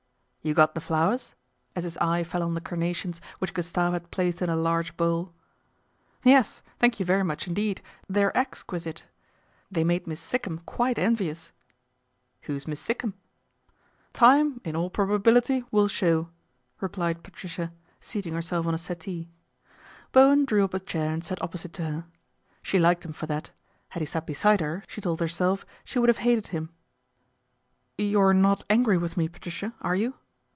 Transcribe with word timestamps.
"You 0.51 0.55
got 0.55 0.73
the 0.73 0.81
flowers?" 0.81 1.35
as 1.75 1.83
his 1.83 1.99
eye 1.99 2.23
fell 2.23 2.41
on 2.41 2.55
the 2.55 2.61
carnations 2.61 3.21
which 3.37 3.53
Gustave 3.53 3.93
had 3.93 4.09
placed 4.09 4.41
in 4.41 4.49
a 4.49 4.55
large 4.55 4.97
bowl." 4.97 5.35
Yes, 6.23 6.63
thank 6.79 6.99
you 6.99 7.05
very 7.05 7.21
much 7.23 7.47
indeed, 7.47 7.79
they're 8.09 8.35
ex 8.35 8.63
quisite. 8.63 9.03
They 9.69 9.83
made 9.83 10.07
Miss 10.07 10.19
Sikkum 10.19 10.61
quite 10.65 10.97
envious."" 10.97 11.51
Who's 12.45 12.67
Miss 12.67 12.81
Sikkum?"" 12.81 13.13
Time, 14.13 14.59
in 14.65 14.75
all 14.75 14.89
probability, 14.89 15.63
will 15.69 15.87
show," 15.87 16.29
replied 16.79 17.21
Patricia, 17.21 17.71
seating 17.99 18.33
herself 18.33 18.65
on 18.65 18.73
a 18.73 18.79
settee. 18.79 19.29
Bowen 20.11 20.45
drew 20.45 20.63
up 20.63 20.73
a 20.73 20.79
chair 20.79 21.13
and 21.13 21.23
sat 21.23 21.39
opposite 21.39 21.73
to 21.73 21.83
her. 21.85 22.05
She 22.63 22.79
liked 22.79 23.05
him 23.05 23.13
for 23.13 23.27
that. 23.27 23.51
Had 23.89 23.99
he 24.01 24.07
sat 24.07 24.25
beside 24.25 24.59
her, 24.59 24.83
she 24.87 25.01
told 25.01 25.19
herself, 25.19 25.67
she 25.83 25.99
would 25.99 26.09
have 26.09 26.17
hated 26.25 26.47
him." 26.47 26.71
You're 27.99 28.33
not 28.33 28.63
angry 28.71 28.97
with 28.97 29.15
me, 29.17 29.27
Patricia, 29.27 29.75
are 29.81 29.95
you 29.95 30.15